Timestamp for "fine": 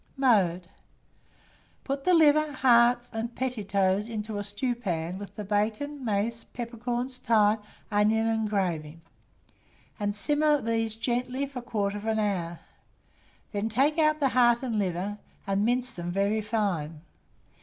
16.41-17.01